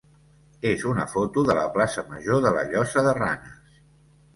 [0.69, 3.75] és una foto de la plaça major de la Llosa de Ranes.